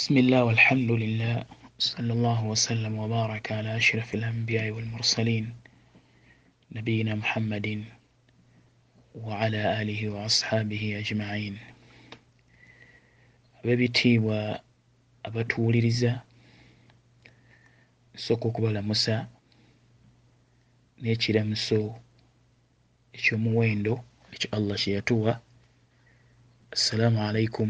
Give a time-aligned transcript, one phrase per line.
[0.00, 1.44] بسم الله والحمد لله
[1.78, 5.54] صلى الله وسلم وبارك على أشرف الأنبياء والمرسلين
[6.72, 7.84] نبينا محمد
[9.14, 11.54] وعلى آله وأصحابه أجمعين
[13.60, 14.38] ab'ebitiibwa
[15.28, 16.12] abatuwuliriza
[18.14, 19.14] nsooka okubalamusa
[21.02, 21.80] n'ekiramuso
[23.16, 23.94] eky'omuwendo
[24.34, 25.32] ekyo allah kye yatuwa.
[26.74, 27.68] Assalaamu alaikum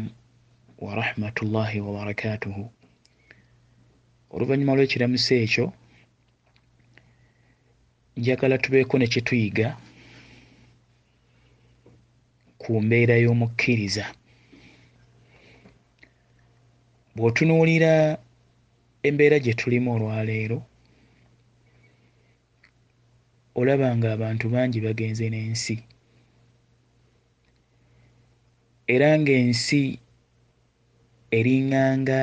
[0.81, 2.63] warahmatullahi wabarakatuhu.
[4.33, 5.65] Oluvannyuma lw'ekiramuso ekyo
[8.17, 9.67] njagala tubeeko ne kye tuyiga
[12.61, 14.05] ku mbeera y'omukkiriza.
[17.15, 17.93] Bw'otunuulira
[19.07, 20.59] embeera gye tulimu olwaleero
[23.59, 25.75] olaba ng'abantu bangi bagenze n'ensi.
[28.93, 29.81] Era ng'ensi
[31.37, 32.21] eriŋŋanga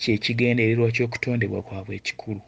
[0.00, 2.42] kyekigendererwa ky'okutondebwa kwabwe ekikulu.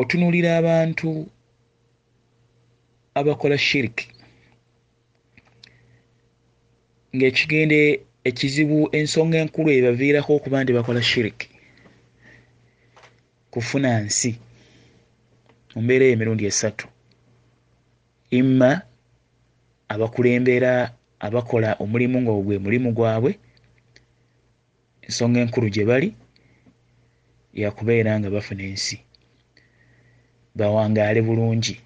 [0.00, 1.08] Otunuulira abantu
[3.18, 4.06] abakola shiriki
[7.14, 7.80] ng'ekigende
[8.28, 11.48] ekizibu ensonga enkulu ebaviirako okuba nti bakola shiriki
[13.52, 14.30] kufuna nsi
[15.72, 16.86] mu mbeera eyo emirundi esatu.
[18.38, 18.70] Imma
[19.92, 20.72] abakulembera
[21.26, 23.32] abakola omulimu nga gwe mulimu gwabwe.
[25.06, 26.08] Ensonga enkulu gye bali
[27.62, 28.96] yakubeera nga bafuna ensi.
[30.58, 31.76] Bawangaale bulungi.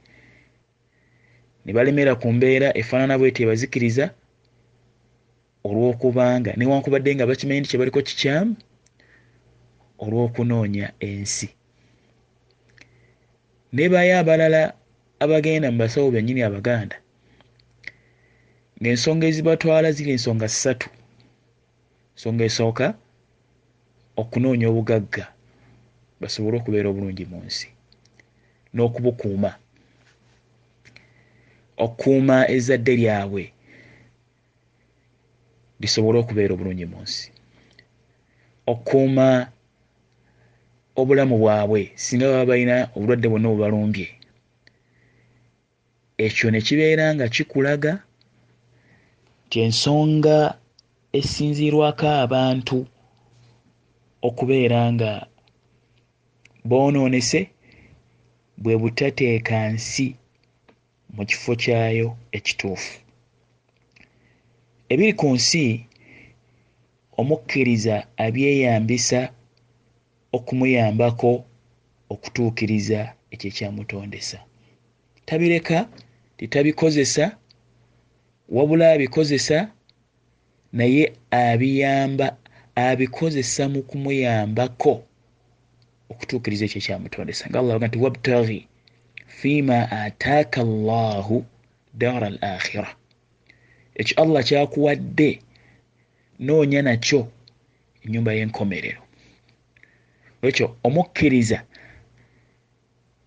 [1.65, 4.07] Ne balemera ku mbeera efaanana bweti ebazikiriza
[5.67, 8.53] olw'okubanga newankubadde nga bakimanyi nti kye baliko kikyamu
[10.05, 11.49] olw'okunoonya ensi.
[13.75, 14.63] Nebayo abalala
[15.23, 16.97] abagenda mu basawo bennyini abaganda
[18.81, 20.89] ng'ensonga ezibatwala ziri ensonga ssatu.
[22.15, 22.87] Ensonga esooka
[24.21, 25.25] okunoonya obugagga
[26.21, 27.69] basobole okubeera obulungi mu nsi
[28.75, 29.51] n'okubukuuma.
[31.85, 33.45] Okukuuma ezzadde lyabwe
[35.81, 37.27] lisobole okubeera obulungi mu nsi.
[38.71, 39.27] Okukuuma
[41.01, 44.09] obulamu bwabwe singa baba balina obulwadde bwonna obubalumbye
[46.25, 47.93] ekyo ne kibeera nga kikulaga
[49.47, 50.39] nti ensonga
[51.19, 52.79] esinziirwako abantu
[54.29, 55.13] okubeera nga
[56.69, 57.41] boonoonese
[58.63, 60.07] bwe butateeka nsi
[61.15, 62.95] mu kifo kyayo ekituufu.
[64.93, 65.65] Ebiri ku nsi
[67.21, 69.21] omukkiriza abyeyambisa
[70.37, 71.31] okumuyambako
[72.13, 73.01] okutuukiriza
[73.33, 74.39] ekyo ekyamutondesa.
[75.27, 75.79] Tabireka
[76.39, 77.25] titabikozesa
[78.49, 79.71] wabula abikozesa
[80.73, 82.37] naye abiyamba
[82.75, 84.95] abikozesa mu kumuyambako
[86.11, 88.61] okutuukiriza ekyo ekyamutondesa nga allah aga nti wabtaghi
[89.39, 91.45] fima ataaka llahu
[92.01, 92.91] daara al akhira
[94.01, 95.31] ekyo allah kyakuwadde
[96.39, 97.21] noonya nakyo
[98.05, 99.03] ennyumba y'enkomerero.
[100.43, 101.59] Ekyo omukkiriza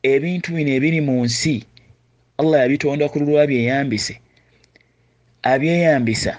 [0.04, 1.56] ebintu bino ebiri mu nsi
[2.40, 4.16] allah yabitonda ku lulwa byeyambise
[5.42, 6.34] abyeyambisa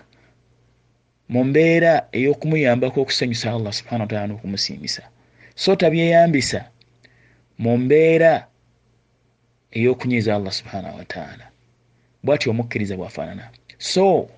[1.29, 5.03] mu mbeera ey'okumuyambako okusanyusa allah subhana wataala n'okumusiimisa
[5.55, 6.61] so tabyeyambisa
[7.59, 8.33] mu mbeera
[9.77, 11.51] ey'okunyiiza allah subhanahu wataala
[12.25, 13.45] bw'atyo omukkiriza bw'afaanana.
[13.79, 14.29] So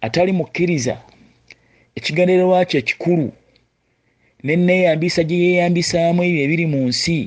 [0.00, 0.96] atali mukkiriza
[1.98, 3.28] ekigendererwa kyo ekikulu
[4.44, 7.18] nenneeyambisa gye yeeyambisaamu ebyo ebiri mu nsi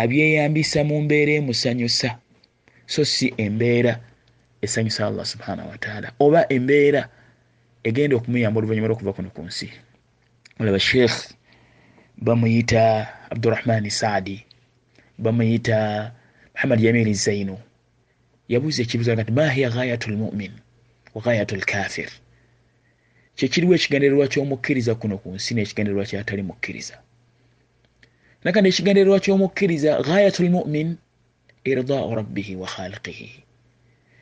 [0.00, 2.10] abyeyambisa mu mbeera emusanyusa.
[2.92, 3.92] So si embeera
[4.62, 7.02] esanyusa allah subhanahu wataala oba embeera
[7.88, 9.68] egenda okumuyamba oluvannyuma lwokuva kuno ku nsi.
[10.60, 11.16] Olaba sheekh
[12.26, 12.82] bamuyita
[13.32, 14.36] abdurahmani saadi
[15.18, 15.78] bamuyita
[16.54, 17.56] muhammad yamiri zaino
[18.52, 20.52] yabuuza ekibuzo nti mahiya ghayatu lmumin
[21.14, 22.10] wa ghayatu lkafir
[23.36, 26.96] kyekiriwo ekigendererwa ky'omukkiriza kuno ku nsi n'ekigendererwa kyatali mukkiriza.
[28.42, 30.88] Nakandi ekigendererwa ky'omukkiriza ghayatu lmumin
[31.70, 33.47] irdaau rabbihi wa khaliqihi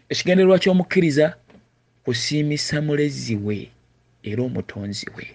[0.09, 1.35] ekigendererwa ky'omukkiriza
[2.05, 3.71] kusiimisa mulezi we
[4.23, 5.27] era omutonzi we.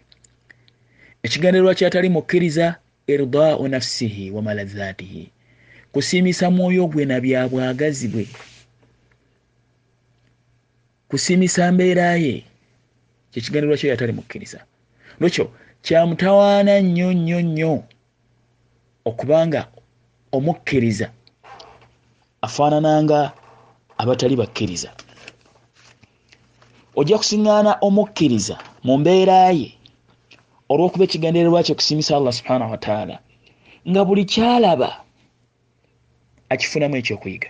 [1.23, 2.75] Ekigendererwa kyatali mukkiriza
[3.07, 5.31] irdaau nafsihi wa malazaatihi.
[5.91, 8.27] Kusiimisa mwoyo gwe na byabwagazi bwe.
[11.09, 12.43] Kusiimisa mbeera ye
[13.31, 14.59] kyekigendererwa kyo yatali mukkiriza.
[15.19, 15.51] Lwekyo
[15.81, 17.83] kyamutawaana nnyo nnyo nnyo
[19.05, 19.67] okubanga
[20.31, 21.11] omukkiriza
[22.41, 23.33] afaanananga
[24.01, 24.89] abatali bakkiriza.
[26.99, 28.55] Ojja kusiŋŋaana omukkiriza
[28.85, 29.69] mu mbeera ye
[30.71, 33.15] olw'okuba ekigendererwa kye okusiimisa allah subhanahu wataala
[33.89, 34.89] nga buli kyalaba
[36.53, 37.49] akifunamu ekyokuyiga.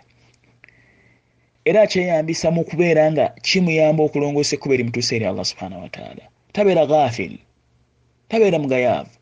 [1.69, 6.23] Era akyeyambisa mu kubeera nga kimuyamba okulongoosa ekkuba eri mutuusa eri allah subhanahu wataala
[6.53, 7.33] tabeera ghafil
[8.29, 9.13] tabeera mugayaavu.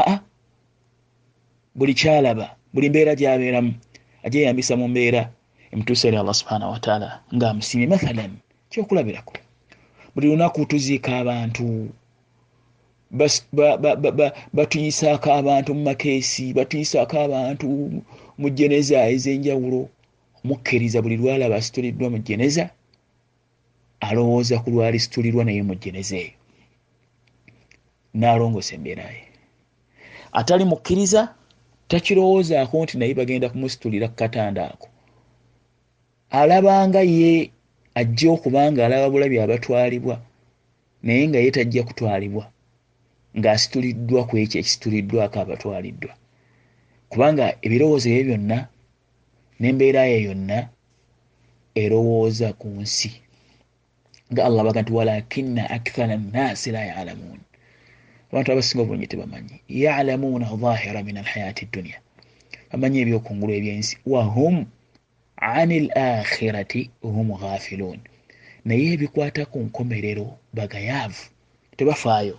[0.00, 0.18] Aa
[1.78, 3.72] buli kyalaba buli mbeera gyabeeramu
[4.26, 5.22] agyeyambisa mu mbeera
[5.72, 8.32] emutuusa eri allah subhanahu wataala ngaamusiimye mathalan
[8.70, 9.32] kyokulabirako
[10.14, 11.66] buli lunaku tuziika abantu
[14.56, 17.66] batuyisaako abantu mu makeesi batuyisaako abantu
[18.40, 19.88] mu jeneza ez'enjawulo.
[20.44, 22.70] Mukkiriza buli lwalaba asituliddwa mu jeneza
[24.00, 26.36] alowooza ku lwalisitulirwa naye mu jeneza eyo.
[28.18, 29.22] N'alongoosa embeeraye
[30.32, 31.34] atali mukkiriza
[31.90, 34.88] takirowoozaako nti naye bagenda kumusitulira ku katanda ako
[36.30, 37.50] alabanga ye
[38.00, 40.16] ajja okubanga alaba bulabi abatwalibwa
[41.02, 42.44] naye nga ye tajja kutwalibwa
[43.38, 46.12] ng'asituliddwa ku ekyo ekisituliddwako abatwaliddwa.
[47.10, 48.58] Kubanga ebirowoozo ebyo byonna
[49.58, 50.58] n'embeera ye yonna
[51.82, 53.10] erowooza ku nsi.
[54.30, 57.40] Nga allah baga nti walakina akthara nnaasi la yalamuun.
[58.28, 59.56] Abantu abasinga obulungi tebamanyi.
[59.82, 61.98] Yalamuuna dhahira min alhayaati dduniya
[62.70, 63.94] bamanyi ebyokungulu ebyensi.
[64.12, 64.56] Wahum
[65.40, 68.00] ani lakhirati hum ghafiluun
[68.64, 70.26] naye ebikwata ku nkomerero
[70.56, 71.24] bagayaavu
[71.76, 72.36] tebafaayo.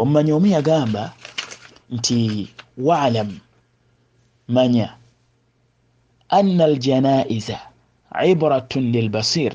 [0.00, 1.04] Omumanyi omu yagamba
[1.94, 2.18] nti
[2.86, 3.30] waalam
[4.54, 4.88] manya
[6.28, 7.58] anna aljanaiza
[8.30, 9.52] ibratun lilbasir.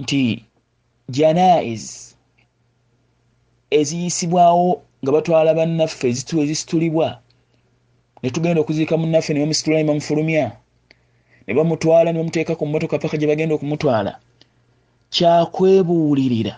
[0.00, 0.44] Nti
[1.16, 1.84] janaiz
[3.78, 7.08] eziyisibwawo nga batwala bannaffe ezisitulibwa
[8.22, 10.44] ne tugenda okuziika munnaffe ne bamusitula ne bamufulumya
[11.46, 14.18] ne bamutwala ne bamuteeka ku mmotoka paka gye bagenda okumutwala.
[15.10, 16.54] Kyakwebuulirira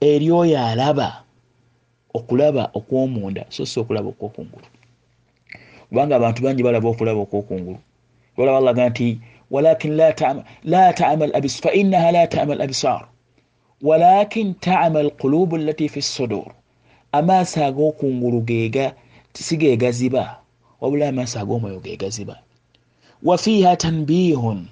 [0.00, 1.22] eri oyo alaba
[2.14, 4.66] okulaba okwomunda so si okulaba okwokungulu.
[5.88, 7.78] Kubanga abantu bangi balaba okulaba okwokungulu.
[8.36, 9.20] Balaba allaga nti
[9.50, 9.96] walakin
[10.64, 13.08] la tama labis fainaha la tama labisar
[13.82, 16.46] walakin tama alqulubu allati fi sudur
[17.12, 18.94] amaaso ag'okungulu gega
[19.34, 20.40] sigegaziba
[20.80, 22.36] wabula amaaso ag'omwoyo gegaziba
[23.28, 24.66] wafiiha tanbihun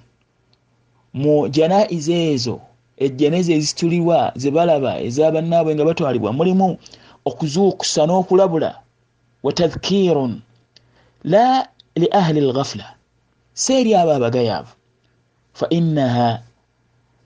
[1.13, 2.57] mu janaiza ezo
[2.97, 6.67] ejjaneza ezitulibwa zebalaba ezabannaabwe nga batwalibwa mulimu
[7.29, 8.71] okuzuukusa n'okulabula
[9.45, 10.41] watadhkirun
[11.23, 11.67] la
[12.01, 12.87] li ahli lghafula
[13.53, 14.73] si eri abo abagayaavu.
[15.53, 16.41] Fainaha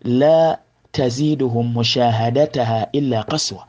[0.04, 0.58] la
[0.92, 3.64] taziduhum mushahadataha illa kaswa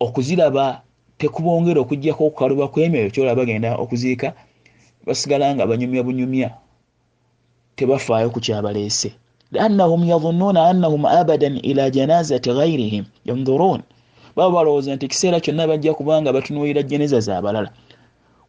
[0.00, 0.82] okuziraba
[1.18, 4.28] tekubongera okugjako okukaluba kwemyoyo kyolaba bagenda okuziika
[5.06, 6.48] basigala nga banyumya bunyumya
[7.76, 9.14] tebafaayo ku kyabaleese.
[9.52, 13.82] Liannahum yadhunuuna annahum abadan ila janazati ghairihim yandhuruun
[14.36, 17.70] baba balowooza nti ekiseera kyonna bajja kubanga batunuulira jeneza zabalala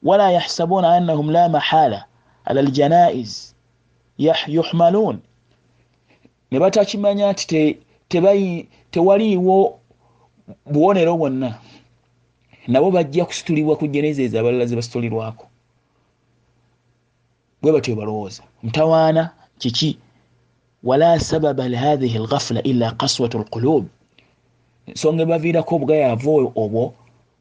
[0.04, 2.00] wala yahsabuuna annahum la mahala
[2.45, 3.54] ala aljanaiz
[4.48, 5.18] yuhmaluun
[6.51, 7.77] ne batakimanya nti
[8.92, 9.80] tewaliiwo
[10.65, 11.50] buwonero bwonna.
[12.68, 15.45] Nabo bajja kusitulibwa ku jeneza ezo abalala zebasitulirwako
[17.62, 19.98] bwe batyo balowooza mutawaana kiki?
[20.83, 23.86] Wala sababa lihathihi lghafula illa kaswatu lqulub
[24.88, 26.83] ensonga ebaviirako obugayaavu obwo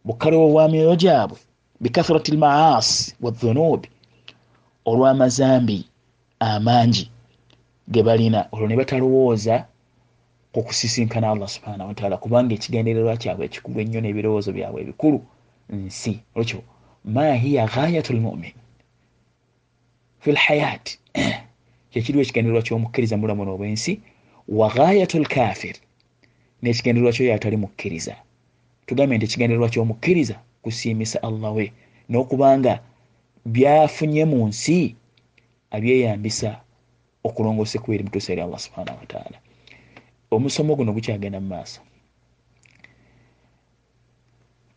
[0.06, 1.38] bukalewo bwa myoyo gyabwe
[1.80, 3.88] bikathrati lmaasi wadhunubi
[4.90, 5.78] olw'amazambi
[6.40, 7.10] amangi
[7.92, 8.40] ge balina.
[8.52, 9.66] Olwo ne batalowooza
[10.58, 15.18] okusisinkana allah subhanahu wataala kubanga ekigendererwa kyabwe ekikulu ennyo n'ebirowoozo byabwe ebikulu
[15.70, 16.12] nsi.
[16.34, 16.60] Olwekyo
[17.04, 18.54] ma hiya ghayatu lmumin
[20.26, 20.98] fi lhayaati
[21.90, 23.92] kyekiriwo ekigendererwa ky'omukkiriza mulamu n'obwensi?
[24.58, 25.76] Wa ghayatu lkafir
[26.62, 28.14] n'ekigendererwa kyoyo atali mukkiriza.
[28.86, 31.66] Tugambye nti ekigendererwa ky'omukkiriza kusiimisa allah we
[32.10, 32.74] n'okubanga
[33.54, 34.78] byafunye mu nsi
[35.70, 36.50] abyeyambisa
[37.26, 39.38] okulongoosa ekuba eri mutuusa eri allah subhanahu wataala
[40.34, 41.80] omusomo guno gukyagenda mu maaso.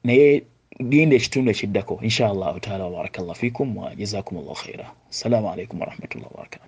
[0.06, 0.46] Naye
[0.80, 6.68] linda ekitundu ekiddako insha allahu taala wabarakallah fikum wajazakum llahu khaira assalamu alaikum warahmatullahi wabarakatu